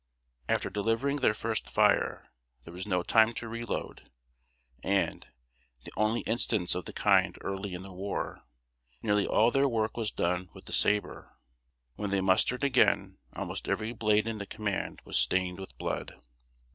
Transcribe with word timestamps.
After 0.49 0.71
delivering 0.71 1.17
their 1.17 1.35
first 1.35 1.69
fire, 1.69 2.25
there 2.63 2.73
was 2.73 2.87
no 2.87 3.03
time 3.03 3.35
to 3.35 3.47
reload, 3.47 4.09
and 4.83 5.27
(the 5.83 5.91
only 5.95 6.21
instance 6.21 6.73
of 6.73 6.85
the 6.85 6.91
kind 6.91 7.37
early 7.41 7.75
in 7.75 7.83
the 7.83 7.93
war) 7.93 8.43
nearly 9.03 9.27
all 9.27 9.51
their 9.51 9.67
work 9.69 9.95
was 9.95 10.09
done 10.09 10.49
with 10.55 10.65
the 10.65 10.73
saber. 10.73 11.37
When 11.97 12.09
they 12.09 12.19
mustered 12.19 12.63
again, 12.63 13.19
almost 13.33 13.69
every 13.69 13.93
blade 13.93 14.27
in 14.27 14.39
the 14.39 14.47
command 14.47 15.03
was 15.05 15.19
stained 15.19 15.59
with 15.59 15.77
blood. 15.77 16.15